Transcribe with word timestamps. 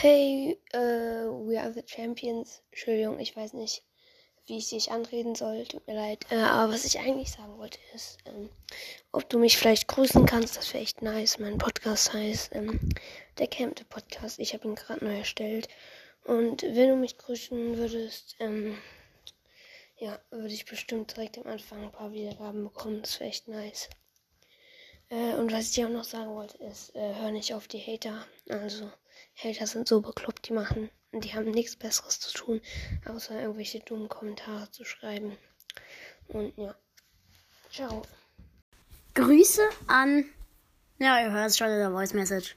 Hey, 0.00 0.56
uh, 0.74 1.26
we 1.32 1.58
are 1.58 1.72
the 1.72 1.82
champions. 1.82 2.62
Entschuldigung, 2.70 3.18
ich 3.18 3.34
weiß 3.34 3.54
nicht, 3.54 3.82
wie 4.46 4.58
ich 4.58 4.68
dich 4.68 4.92
anreden 4.92 5.34
soll. 5.34 5.64
Tut 5.64 5.88
mir 5.88 5.96
leid. 5.96 6.24
Äh, 6.30 6.36
aber 6.36 6.72
was 6.72 6.84
ich 6.84 7.00
eigentlich 7.00 7.32
sagen 7.32 7.58
wollte 7.58 7.80
ist, 7.96 8.18
ähm, 8.26 8.48
ob 9.10 9.28
du 9.28 9.40
mich 9.40 9.56
vielleicht 9.56 9.88
grüßen 9.88 10.24
kannst. 10.24 10.56
Das 10.56 10.72
wäre 10.72 10.84
echt 10.84 11.02
nice. 11.02 11.40
Mein 11.40 11.58
Podcast 11.58 12.12
heißt 12.12 12.54
ähm, 12.54 12.78
der 13.38 13.48
Campte 13.48 13.84
Podcast. 13.86 14.38
Ich 14.38 14.54
habe 14.54 14.68
ihn 14.68 14.76
gerade 14.76 15.04
neu 15.04 15.18
erstellt. 15.18 15.66
Und 16.22 16.62
wenn 16.62 16.90
du 16.90 16.94
mich 16.94 17.18
grüßen 17.18 17.76
würdest, 17.76 18.36
ähm, 18.38 18.78
ja, 19.96 20.20
würde 20.30 20.54
ich 20.54 20.64
bestimmt 20.64 21.16
direkt 21.16 21.38
am 21.38 21.48
Anfang 21.48 21.82
ein 21.82 21.90
paar 21.90 22.12
Wiedergaben 22.12 22.62
bekommen. 22.62 23.02
Das 23.02 23.18
wäre 23.18 23.30
echt 23.30 23.48
nice. 23.48 23.90
Äh, 25.08 25.34
und 25.34 25.50
was 25.50 25.70
ich 25.70 25.72
dir 25.72 25.88
auch 25.88 25.92
noch 25.92 26.04
sagen 26.04 26.36
wollte, 26.36 26.56
ist, 26.58 26.94
hör 26.94 27.32
nicht 27.32 27.52
auf 27.52 27.66
die 27.66 27.80
Hater. 27.80 28.24
Also, 28.48 28.92
Hater 29.42 29.66
sind 29.66 29.86
so 29.86 30.00
bekloppt, 30.00 30.48
die 30.48 30.52
machen, 30.52 30.90
die 31.12 31.32
haben 31.32 31.50
nichts 31.50 31.76
Besseres 31.76 32.18
zu 32.18 32.32
tun, 32.32 32.60
außer 33.06 33.40
irgendwelche 33.40 33.80
dummen 33.80 34.08
Kommentare 34.08 34.70
zu 34.70 34.84
schreiben. 34.84 35.36
Und 36.26 36.56
ja. 36.58 36.74
Ciao. 37.70 38.02
Grüße 39.14 39.62
an. 39.86 40.24
Ja, 40.98 41.20
ihr 41.20 41.30
hört 41.30 41.50
es 41.50 41.58
schon 41.58 41.68
in 41.68 41.78
der 41.78 41.90
Voice 41.90 42.14
Message. 42.14 42.56